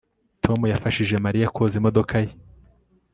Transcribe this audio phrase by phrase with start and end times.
[0.43, 2.31] Tom yafashije Mariya koza imodoka ye